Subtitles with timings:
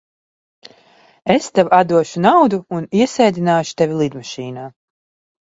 [1.33, 4.67] Es tev atdošu naudu un iesēdināšu tevi lidmašīnā.